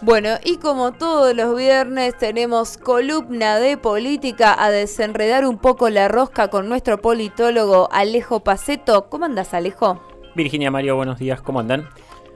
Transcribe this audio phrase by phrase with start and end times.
[0.00, 6.06] Bueno, y como todos los viernes tenemos columna de política a desenredar un poco la
[6.06, 9.08] rosca con nuestro politólogo Alejo Paceto.
[9.08, 10.00] ¿Cómo andas, Alejo?
[10.36, 11.88] Virginia Mario, buenos días, ¿cómo andan?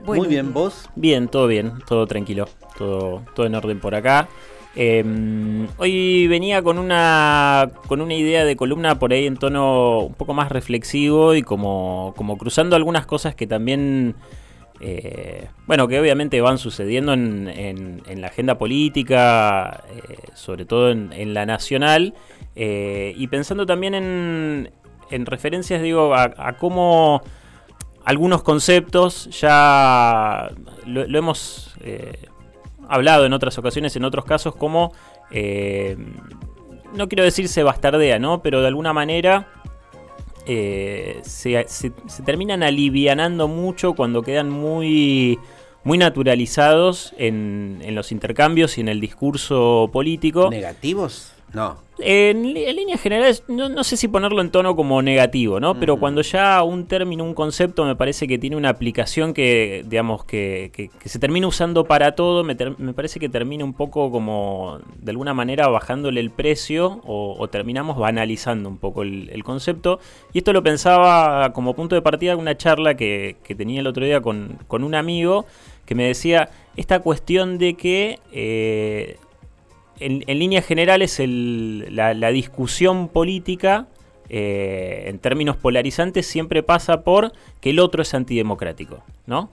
[0.05, 0.89] Muy bien, ¿vos?
[0.95, 4.27] Bien, todo bien, todo tranquilo, todo, todo en orden por acá.
[4.75, 10.13] Em, hoy venía con una, con una idea de columna por ahí en tono un
[10.15, 14.15] poco más reflexivo y como, como cruzando algunas cosas que también
[14.85, 21.45] eh, bueno, que obviamente van sucediendo en, la agenda política, eh, sobre todo en, la
[21.45, 22.13] nacional,
[22.57, 27.21] eh, y pensando también en, referencias, digo, a, cómo
[28.03, 30.51] algunos conceptos ya
[30.85, 31.73] lo, hemos
[32.89, 34.91] hablado en otras ocasiones, en otros casos, como,
[36.93, 38.41] no quiero decir se bastardea, ¿no?
[38.41, 39.47] Pero de alguna manera
[40.45, 41.65] eh, se,
[42.25, 45.39] terminan alivianando mucho cuando quedan muy,
[45.83, 50.49] muy naturalizados en, en los intercambios y en el discurso político.
[50.49, 51.33] ¿Negativos?
[51.53, 51.82] No.
[51.99, 55.79] En, líneas generales, no, sé si ponerlo en tono como negativo, ¿no?
[55.79, 60.25] Pero cuando ya un término, un concepto, me parece que tiene una aplicación que, digamos,
[60.25, 65.35] que, se termina usando para todo, me, parece que termina un poco como, de alguna
[65.35, 69.99] manera, bajándole el precio o, terminamos banalizando un poco el, concepto.
[70.33, 74.03] Y esto lo pensaba como punto de partida de una charla que, tenía el otro
[74.03, 75.45] día con, un amigo
[75.85, 78.19] que me decía esta cuestión de que...
[78.31, 79.17] Eh,
[79.99, 83.87] en, líneas generales la, discusión política
[84.29, 89.51] eh, en términos polarizantes siempre pasa por que el otro es antidemocrático, ¿no?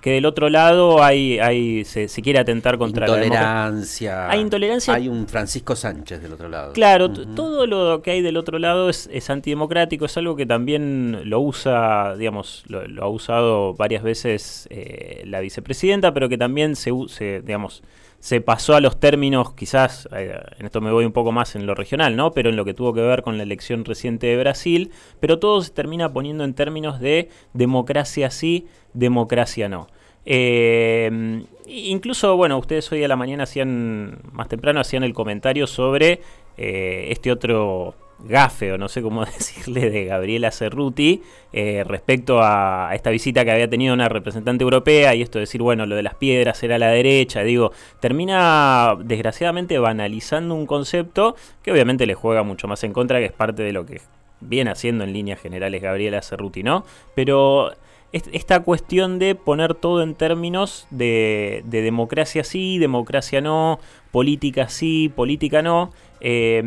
[0.00, 4.28] Que del otro lado hay, hay se, quiere atentar contra la intolerancia.
[4.28, 4.94] Hay intolerancia.
[4.94, 6.72] Hay un Francisco Sánchez del otro lado.
[6.72, 11.40] Claro, todo lo que hay del otro lado es, antidemocrático, es algo que también lo
[11.40, 17.42] usa, digamos, lo, ha usado varias veces eh, la vicepresidenta, pero que también se, se
[17.42, 17.82] digamos,
[18.18, 21.66] se pasó a los términos, quizás, eh, en esto me voy un poco más en
[21.66, 22.32] lo regional, ¿no?
[22.32, 25.60] Pero en lo que tuvo que ver con la elección reciente de Brasil, pero todo
[25.62, 29.88] se termina poniendo en términos de democracia sí, democracia no.
[30.24, 36.20] Eh, incluso, bueno, ustedes hoy a la mañana hacían, más temprano, hacían el comentario sobre
[36.56, 41.22] eh, este otro gafe, o no sé cómo decirle, de Gabriela Cerruti
[41.52, 45.62] eh, respecto a, esta visita que había tenido una representante europea y esto de decir,
[45.62, 51.36] bueno, lo de las piedras era a la derecha, digo, termina desgraciadamente banalizando un concepto
[51.62, 54.00] que obviamente le juega mucho más en contra, que es parte de lo que
[54.40, 56.84] viene haciendo en líneas generales Gabriela Cerruti, ¿no?
[57.14, 57.72] Pero
[58.12, 63.78] esta cuestión de poner todo en términos de, democracia sí, democracia no,
[64.10, 66.62] política sí, política no, eh,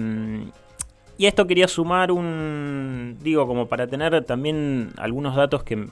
[1.20, 5.90] y a esto quería sumar un, digo, como para tener también algunos datos que,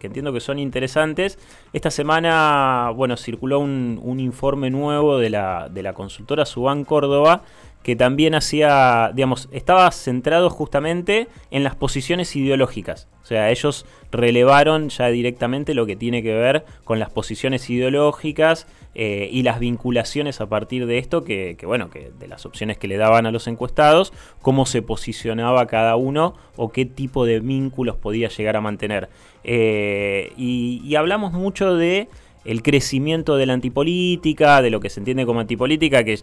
[0.00, 1.40] entiendo que son interesantes.
[1.72, 7.42] Esta semana, bueno, circuló un, informe nuevo de la, de la consultora Subán Córdoba
[7.82, 13.08] que también hacía, digamos, estaba centrado justamente en las posiciones ideológicas.
[13.22, 18.66] O sea, ellos relevaron ya directamente lo que tiene que ver con las posiciones ideológicas
[18.94, 22.88] eh, y las vinculaciones a partir de esto, que, bueno, que de las opciones que
[22.88, 27.96] le daban a los encuestados, cómo se posicionaba cada uno o qué tipo de vínculos
[27.96, 29.08] podía llegar a mantener.
[29.44, 32.08] Eh, y, y hablamos mucho de
[32.44, 36.18] el crecimiento de la antipolítica, de lo que se entiende como antipolítica, que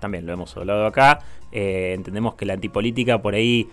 [0.00, 1.20] también lo hemos hablado acá,
[1.52, 3.68] eh, entendemos que la antipolítica por ahí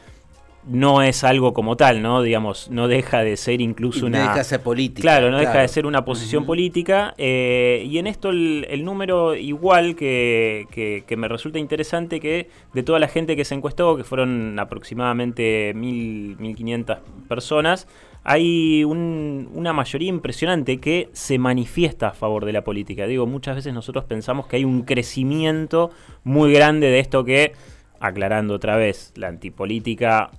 [0.68, 2.22] no es algo como tal, ¿no?
[2.22, 4.18] Digamos, no deja de ser incluso una...
[4.18, 5.02] No deja de ser política.
[5.02, 7.14] Claro, no deja de ser una posición política.
[7.18, 13.00] Eh, y en esto el, número igual que, que, me resulta interesante que de toda
[13.00, 16.97] la gente que se encuestó, que fueron aproximadamente 1.500
[17.28, 17.88] personas,
[18.28, 23.06] hay una mayoría impresionante que se manifiesta a favor de la política.
[23.06, 25.91] Digo, muchas veces nosotros pensamos que hay un crecimiento
[26.24, 27.53] muy grande de esto que,
[28.00, 30.31] aclarando otra vez, la antipolítica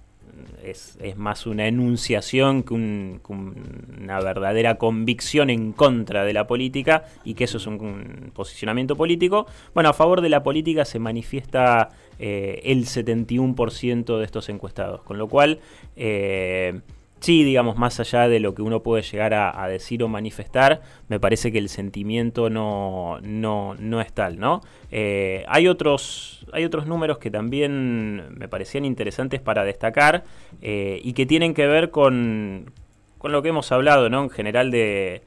[0.64, 7.44] es, más una enunciación que, una verdadera convicción en contra de la política y que
[7.44, 9.46] eso es un, posicionamiento político.
[9.74, 15.18] Bueno, a favor de la política se manifiesta eh, el 71% de estos encuestados, con
[15.18, 15.60] lo cual...
[15.94, 16.80] Eh,
[17.20, 21.18] sí, digamos, más allá de lo que uno puede llegar a, decir o manifestar, me
[21.18, 24.62] parece que el sentimiento no, no, no es tal, ¿no?
[24.90, 30.24] Eh, hay, otros, hay otros números que también me parecían interesantes para destacar
[30.62, 32.72] eh, y que tienen que ver con,
[33.18, 34.22] con lo que hemos hablado, ¿no?
[34.22, 35.22] En general de,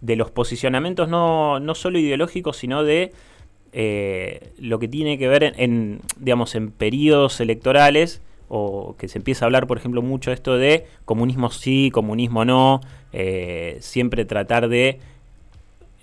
[0.00, 3.12] de los posicionamientos no, no solo ideológicos, sino de
[3.72, 9.44] eh, lo que tiene que ver en, digamos, en periodos electorales o que se empieza
[9.44, 12.80] a hablar, por ejemplo, mucho esto de comunismo sí, comunismo no,
[13.12, 15.00] eh, siempre tratar de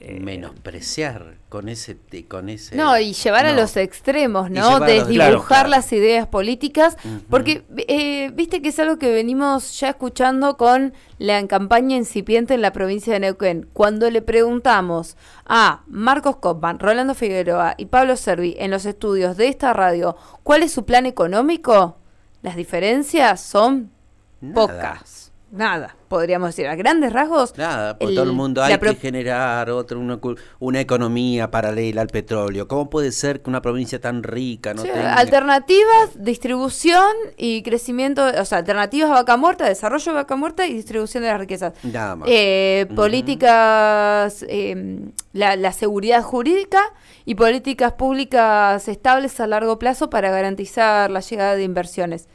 [0.04, 1.96] eh, menospreciar con ese
[2.28, 5.70] con ese no y llevar a los extremos no los- desdibujar Claro, claro.
[5.70, 6.98] las ideas políticas
[7.30, 12.62] porque eh, viste que es algo que venimos ya escuchando con la campaña incipiente en
[12.64, 13.68] la provincia de Neuquén.
[13.74, 19.50] Cuando le preguntamos a Marcos Kopman Rolando Figueroa y Pablo Servi en los estudios de
[19.50, 21.98] esta radio cuál es su plan económico
[22.42, 23.92] las diferencias son
[24.40, 24.54] Nada.
[24.56, 25.21] pocas
[25.52, 29.70] nada podríamos decir a grandes rasgos Nada, porque el- todo el mundo hay que generar
[29.70, 30.20] otra una,
[30.60, 32.68] una economía paralela al petróleo.
[32.68, 38.26] ¿Cómo puede ser que una provincia tan rica no Sí, tenga Alternativas, distribución y crecimiento,
[38.26, 41.74] o sea, alternativas a vaca muerta, desarrollo de vaca muerta y distribución de las riquezas.
[41.84, 42.28] nada más?
[42.32, 42.88] Eh.
[42.96, 45.00] Políticas, eh,
[45.34, 46.82] la, la seguridad jurídica
[47.26, 52.28] y políticas públicas estables a largo plazo para garantizar la llegada de inversiones.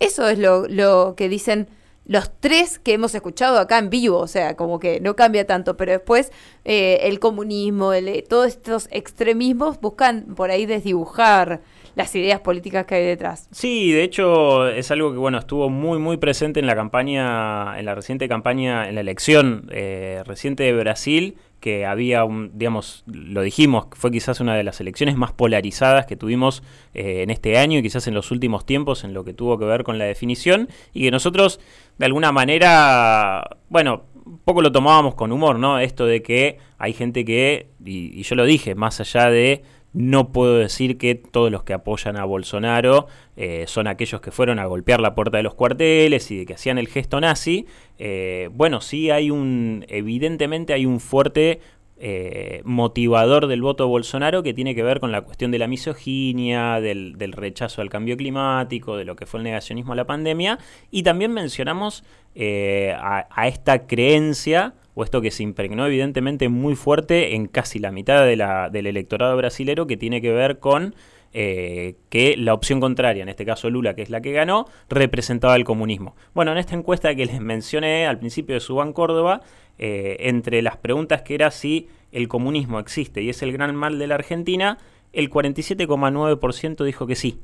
[0.00, 1.68] Eso es lo, lo que dicen
[2.08, 5.76] los tres que hemos escuchado acá en vivo, o sea, como que no cambia tanto,
[5.76, 6.32] pero después
[6.64, 11.60] eh, el comunismo, el, eh, todos estos extremismos buscan por ahí desdibujar
[11.94, 13.48] las ideas políticas que hay detrás.
[13.50, 17.84] Sí, de hecho es algo que bueno estuvo muy muy presente en la campaña, en
[17.84, 23.42] la reciente campaña, en la elección eh, reciente de Brasil, que había un, digamos, lo
[23.42, 26.62] dijimos, fue quizás una de las elecciones más polarizadas que tuvimos
[26.94, 29.64] eh, en este año y quizás en los últimos tiempos en lo que tuvo que
[29.64, 31.60] ver con la definición y que nosotros
[31.98, 35.78] de alguna manera, bueno, un poco lo tomábamos con humor, ¿no?
[35.78, 39.62] Esto de que hay gente que, y, y yo lo dije, más allá de
[39.92, 43.06] no puedo decir que todos los que apoyan a Bolsonaro
[43.36, 46.54] eh, son aquellos que fueron a golpear la puerta de los cuarteles y de que
[46.54, 47.66] hacían el gesto nazi.
[47.98, 51.60] Eh, bueno, sí hay un, evidentemente hay un fuerte
[52.00, 55.66] eh, motivador del voto de Bolsonaro que tiene que ver con la cuestión de la
[55.66, 60.58] misoginia, del, rechazo al cambio climático, de lo que fue el negacionismo a la pandemia.
[60.92, 62.04] Y también mencionamos
[62.36, 67.90] eh, a, esta creencia o esto que se impregnó evidentemente muy fuerte en casi la
[67.90, 70.94] mitad del electorado brasilero que tiene que ver con
[71.32, 75.56] eh, que la opción contraria, en este caso Lula, que es la que ganó, representaba
[75.56, 76.16] el comunismo.
[76.34, 79.42] Bueno, en esta encuesta que les mencioné al principio de Subán Córdoba,
[79.78, 83.98] eh, entre las preguntas que era si el comunismo existe y es el gran mal
[83.98, 84.78] de la Argentina,
[85.12, 87.40] el 47,9% dijo que sí.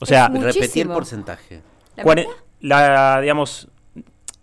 [0.00, 0.94] O sea, Es Repetí el muchísimo.
[0.94, 1.62] porcentaje.
[2.60, 3.68] La, digamos,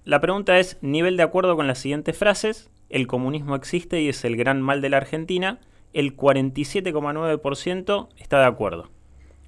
[0.06, 2.70] la pregunta es nivel de acuerdo con las siguientes frases.
[2.90, 5.60] El comunismo existe y es el gran mal de la Argentina.
[5.94, 8.90] El 47,9% está de acuerdo.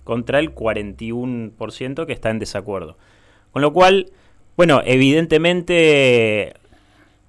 [0.03, 2.97] Contra el 41% que está en desacuerdo.
[3.51, 4.12] Con lo cual,
[4.57, 6.53] bueno, evidentemente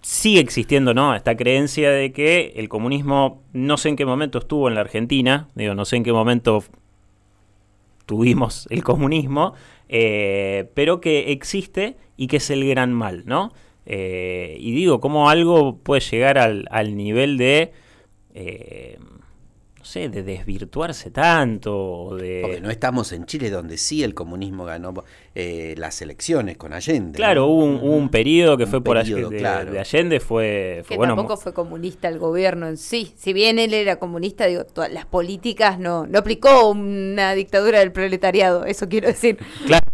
[0.02, 1.14] sigue existiendo, ¿no?
[1.14, 5.48] Esta creencia de que el comunismo, no sé en qué momento estuvo en la Argentina,
[5.54, 6.64] digo, no sé en qué momento
[8.06, 9.54] tuvimos el comunismo,
[9.88, 13.52] eh, pero que existe y que es el gran mal, ¿no?
[13.86, 17.72] Eh, y digo, ¿cómo algo puede llegar al, al nivel de,
[18.34, 18.98] eh,
[19.78, 22.40] no sé, de desvirtuarse tanto, de...
[22.42, 24.92] Porque no estamos en Chile, donde sí el comunismo ganó
[25.34, 27.16] eh, las elecciones con Allende.
[27.16, 27.46] Claro, ¿no?
[27.46, 29.72] hubo un, hubo un periodo que Un fue por All- periodo, de, claro.
[29.72, 33.14] de Allende, fue, fue Que bueno, tampoco fue comunista el gobierno en sí.
[33.16, 37.90] Si bien él era comunista, digo, todas las políticas no, no aplicó una dictadura del
[37.90, 39.38] proletariado, eso quiero decir.
[39.66, 39.86] claro,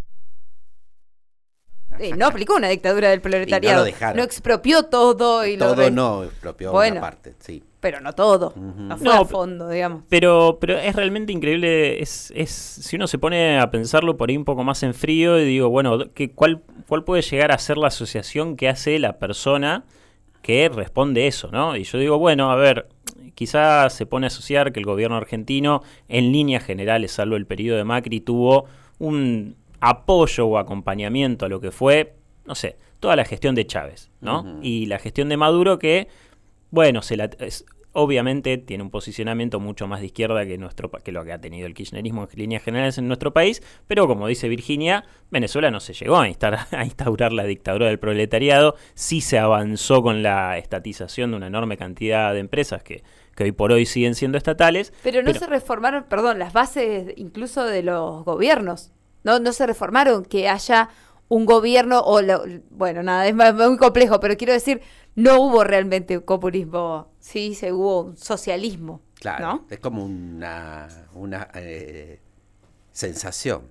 [1.99, 3.85] Eh, no aplicó una dictadura del proletariado.
[3.85, 4.17] dejaron.
[4.19, 6.95] no expropió todo y lo Todo no, expropió Bueno.
[6.97, 7.63] una parte, sí.
[7.87, 8.53] Pero no todo.
[8.57, 10.03] No fue No, a fondo, digamos.
[10.09, 14.37] Pero, pero es realmente increíble, es, es, si uno se pone a pensarlo por ahí
[14.37, 17.79] un poco más en frío y digo, bueno, ¿qué, cuál, ¿cuál puede llegar a ser
[17.79, 19.85] la asociación que hace la persona
[20.43, 21.77] que responde eso, no?
[21.77, 22.89] Y yo digo, bueno, a ver,
[23.37, 27.77] quizás se pone a asociar que el gobierno argentino, en líneas generales, salvo el periodo
[27.79, 28.65] de Macri, tuvo
[28.99, 32.15] un apoyo o acompañamiento a lo que fue,
[32.47, 34.59] no sé, toda la gestión de Chávez, ¿no?
[34.61, 36.09] Y la gestión de Maduro que
[36.73, 37.65] bueno, se la, es-
[37.99, 41.67] obviamente tiene un posicionamiento mucho más de izquierda que, nuestro, que lo que ha tenido
[41.67, 45.95] el kirchnerismo en líneas generales en nuestro país, pero como dice Virginia, Venezuela no se
[45.95, 51.31] llegó a, instar- a instaurar la dictadura del proletariado, sí se avanzó con la estatización
[51.31, 53.03] de una enorme cantidad de empresas que,
[53.35, 54.93] que hoy por hoy siguen siendo estatales.
[55.03, 58.93] Pero no se reformaron, perdón, las bases incluso de los gobiernos.
[59.25, 60.91] No, no se reformaron que haya
[61.29, 64.81] un gobierno o lo- bueno, nada, es muy complejo, pero quiero decir,
[65.15, 69.65] no hubo realmente un comunismo, sí, se hubo un socialismo, Claro, ¿no?
[69.71, 72.21] es como una, una eh,
[72.93, 73.63] sensación.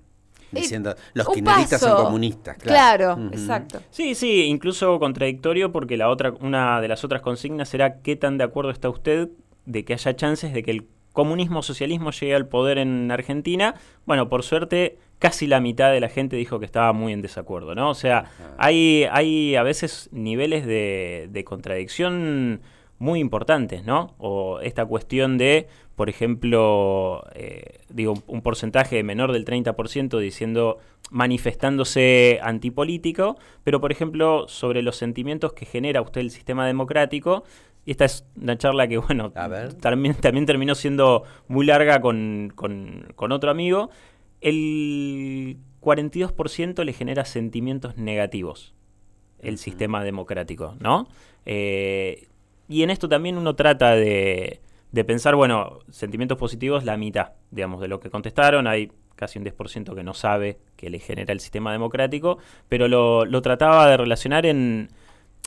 [0.52, 2.58] Eh, Diciendo, los kirchneristas son comunistas.
[2.58, 3.82] Claro, Claro, exacto.
[3.90, 8.38] Sí, sí, incluso contradictorio porque la otra, una de las otras consignas era qué tan
[8.38, 9.30] de acuerdo está usted
[9.66, 13.76] de que haya chances de que el comunismo socialismo llegue al poder en Argentina.
[14.06, 17.76] Bueno, por suerte casi la mitad de la gente dijo que estaba muy en desacuerdo,
[17.76, 17.90] ¿no?
[17.90, 18.26] O sea,
[18.58, 22.62] hay, hay a veces niveles de, de contradicción
[22.98, 24.16] muy importantes, ¿no?
[24.18, 30.78] O esta cuestión de, por ejemplo, eh, digo, un porcentaje menor del 30% diciendo,
[31.12, 37.44] manifestándose antipolítico, pero por ejemplo, sobre los sentimientos que genera usted el sistema democrático,
[37.86, 39.32] y esta es una charla que, bueno,
[39.80, 43.90] también, también terminó siendo muy larga con, con, otro amigo,
[44.46, 48.76] el 42% le genera sentimientos negativos
[49.40, 51.08] el sistema democrático, ¿no?
[51.48, 52.28] Eh,
[52.68, 54.62] y en esto también uno trata de,
[55.08, 58.68] pensar, bueno, sentimientos positivos, la mitad, digamos, de lo que contestaron.
[58.68, 62.38] Hay casi un 10% que no sabe que le genera el sistema democrático,
[62.70, 64.90] pero lo, lo trataba de relacionar en,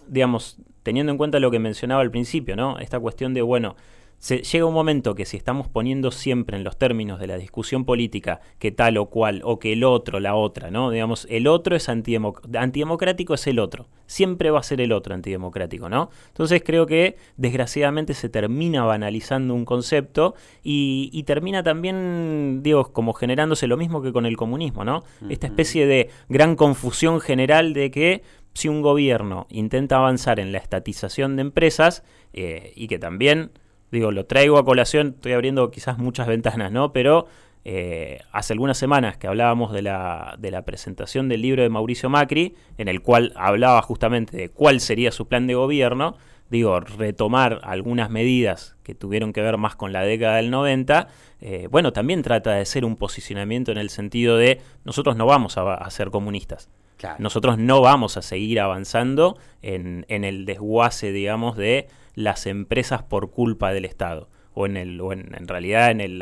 [0.08, 2.80] digamos, teniendo en cuenta lo que mencionaba al principio, ¿no?
[2.80, 3.76] Esta cuestión de, bueno,
[4.20, 8.40] llega un momento que si estamos poniendo siempre en los términos de la discusión política
[8.58, 10.90] que tal o cual, o que el otro, la otra, ¿no?
[10.90, 13.86] Digamos, el otro es antidemocrático, es el otro.
[14.06, 16.10] Siempre va a ser el otro antidemocrático, ¿no?
[16.28, 23.66] Entonces creo que desgraciadamente se termina banalizando un concepto y, termina también, digo, como generándose
[23.66, 25.04] lo mismo que con el comunismo, ¿no?
[25.28, 28.22] Esta especie de gran confusión general de que
[28.54, 33.52] si un gobierno intenta avanzar en la estatización de empresas eh, y que también
[33.90, 36.92] digo, lo traigo a colación, estoy abriendo quizás muchas ventanas, ¿no?
[36.92, 37.26] Pero
[37.64, 42.08] eh, hace algunas semanas que hablábamos de la, de la presentación del libro de Mauricio
[42.08, 46.16] Macri, en el cual hablaba justamente de cuál sería su plan de gobierno,
[46.50, 51.08] digo, retomar algunas medidas que tuvieron que ver más con la década del 90,
[51.40, 55.58] eh, bueno, también trata de ser un posicionamiento en el sentido de nosotros no vamos
[55.58, 56.70] a, ser comunistas.
[57.18, 61.86] Nosotros no vamos a seguir avanzando en, en el desguace, digamos, de
[62.18, 66.20] las empresas por culpa del Estado, o en, el, o en, realidad en, el,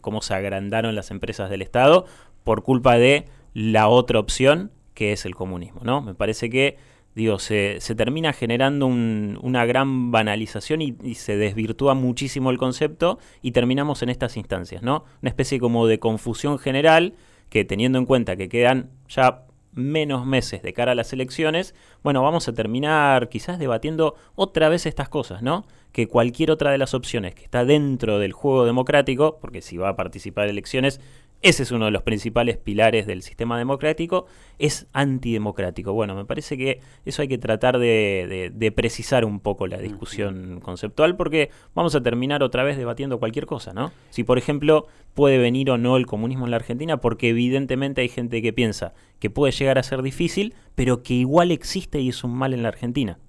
[0.00, 2.06] cómo se agrandaron las empresas del Estado
[2.42, 5.82] por culpa de la otra opción que es el comunismo.
[5.84, 6.00] ¿no?
[6.00, 6.78] Me parece que
[7.14, 13.18] digo, se, se termina generando una gran banalización y, y, se desvirtúa muchísimo el concepto
[13.42, 15.04] y terminamos en estas instancias, ¿no?
[15.22, 17.14] Una especie como de confusión general
[17.48, 19.45] que teniendo en cuenta que quedan ya
[19.76, 24.86] menos meses de cara a las elecciones, bueno, vamos a terminar quizás debatiendo otra vez
[24.86, 25.66] estas cosas, ¿no?
[25.92, 29.90] Que cualquier otra de las opciones que está dentro del juego democrático, porque si va
[29.90, 31.00] a participar en elecciones,
[31.48, 34.26] ese es uno de los principales pilares del sistema democrático,
[34.58, 35.92] es antidemocrático.
[35.92, 41.14] Bueno, me parece que eso hay que tratar de, precisar un poco la discusión conceptual
[41.14, 43.92] porque vamos a terminar otra vez debatiendo cualquier cosa, ¿no?
[44.10, 48.08] Si, por ejemplo, puede venir o no el comunismo en la Argentina, porque evidentemente hay
[48.08, 52.24] gente que piensa que puede llegar a ser difícil, pero que igual existe y es
[52.24, 53.20] un mal en la Argentina.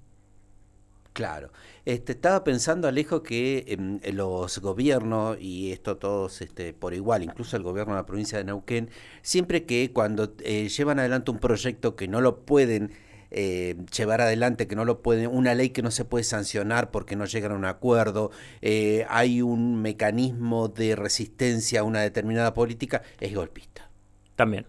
[1.12, 1.50] Claro.
[1.88, 7.56] Este, estaba pensando, Alejo, que em, los gobiernos, y esto todos este, por igual, incluso
[7.56, 8.90] el gobierno de la provincia de Neuquén,
[9.22, 12.90] siempre que cuando eh, llevan adelante un proyecto que no lo pueden
[13.30, 17.16] eh, llevar adelante, que no lo pueden, una ley que no se puede sancionar porque
[17.16, 23.00] no llegan a un acuerdo, eh, hay un mecanismo de resistencia a una determinada política,
[23.18, 23.88] es golpista.
[24.36, 24.66] También.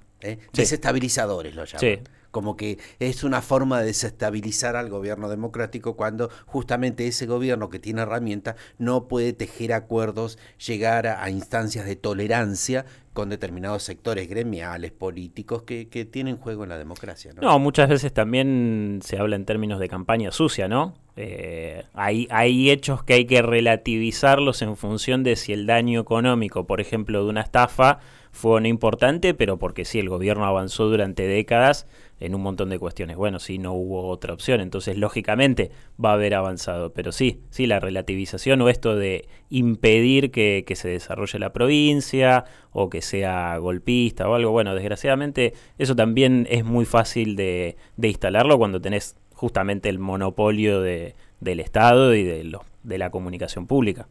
[0.54, 1.82] Desestabilizadores lo llaman.
[1.82, 2.00] Sí
[2.32, 7.80] como que es una forma de desestabilizar al gobierno democrático cuando justamente ese gobierno que
[7.80, 14.92] tiene herramientas no puede tejer acuerdos, llegar a, instancias de tolerancia con determinados sectores gremiales,
[14.92, 17.34] políticos que, tienen juego en la democracia.
[17.34, 17.42] ¿no?
[17.42, 20.96] no, muchas veces también se habla en términos de campaña sucia, ¿no?
[21.16, 26.66] Eh, hay, hay hechos que hay que relativizarlos en función de si el daño económico,
[26.66, 28.00] por ejemplo, de una estafa,
[28.32, 31.88] fue no importante, pero porque sí, el gobierno avanzó durante décadas
[32.20, 33.18] en un montón de cuestiones.
[33.18, 35.72] Bueno, sí, no hubo otra opción, entonces lógicamente
[36.04, 40.88] va a haber avanzado, pero sí, sí, la relativización o esto de impedir que, se
[40.88, 46.86] desarrolle la provincia o que sea golpista o algo, bueno, desgraciadamente eso también es muy
[46.86, 53.10] fácil de, instalarlo cuando tenés justamente el monopolio de, del Estado y de, de la
[53.10, 54.08] comunicación pública.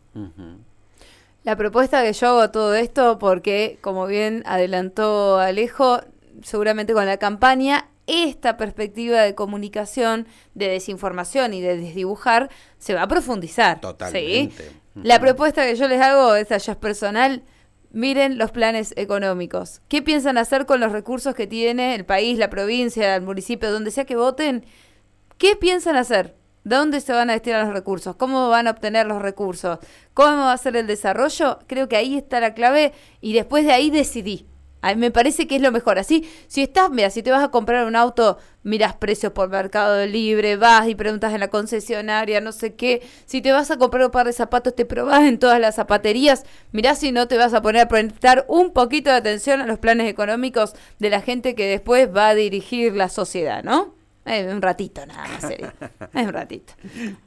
[1.49, 5.99] La propuesta que yo hago a todo esto, porque como bien adelantó Alejo,
[6.43, 13.05] seguramente con la campaña esta perspectiva de comunicación, de desinformación y de desdibujar se va
[13.05, 13.81] a profundizar.
[13.81, 14.73] Totalmente.
[14.95, 17.43] La propuesta que yo les hago es allá es personal.
[17.93, 19.81] Miren los planes económicos.
[19.89, 23.91] ¿Qué piensan hacer con los recursos que tiene el país, la provincia, el municipio, donde
[23.91, 24.67] sea que voten?
[25.39, 26.37] ¿Qué piensan hacer?
[26.69, 28.15] ¿Dónde se van a destinar los recursos?
[28.17, 29.79] ¿Cómo van a obtener los recursos?
[30.13, 31.61] ¿Cómo va a ser el desarrollo?
[31.67, 34.47] Creo que ahí está la clave y después de ahí decidí.
[34.83, 35.99] A me parece que es lo mejor.
[35.99, 40.05] Así, si estás, mira, si te vas a comprar un auto, miras precios por Mercado
[40.05, 43.03] Libre, vas y preguntas en la concesionaria, no sé qué.
[43.25, 46.45] Si te vas a comprar un par de zapatos, te probás en todas las zapaterías.
[46.73, 49.79] Mirá si no te vas a poner a prestar un poquito de atención a los
[49.79, 53.98] planes económicos de la gente que después va a dirigir la sociedad, ¿no?
[54.29, 55.73] Es un ratito nada más, serio.
[56.15, 56.75] Es un ratito.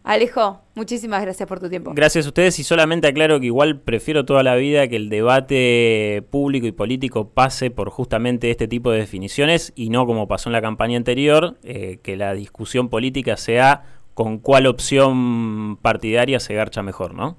[0.03, 1.91] Alejo, muchísimas gracias por tu tiempo.
[1.96, 6.24] Gracias a ustedes y solamente aclaro que igual prefiero toda la vida que el debate
[6.29, 10.53] público y político pase por justamente este tipo de definiciones y no como pasó en
[10.53, 16.84] la campaña anterior, eh, que la discusión política sea con cuál opción partidaria se garcha
[16.84, 17.38] mejor, ¿no?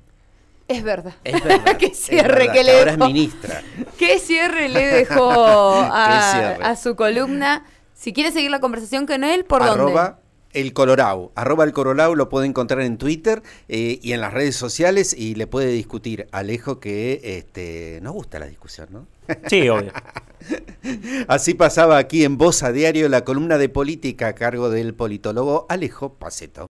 [0.68, 1.14] Es verdad.
[1.24, 1.76] Es verdad.
[1.78, 3.62] Qué cierre verdad, que le ahora es ministra.
[3.98, 6.64] ¿Qué cierre le dejó a, cierre.
[6.64, 7.64] a su columna?
[8.02, 10.22] Si quiere seguir la conversación con él, ¿por arroba dónde?
[10.54, 11.30] el Colorau.
[11.36, 15.36] Arroba el Colorau lo puede encontrar en Twitter eh, y en las redes sociales y
[15.36, 16.26] le puede discutir.
[16.32, 19.06] Alejo que este, nos gusta la discusión, ¿no?
[19.46, 19.92] Sí, obvio.
[21.28, 25.66] Así pasaba aquí en Voz a Diario la columna de política a cargo del politólogo
[25.68, 26.60] Alejo Paceto.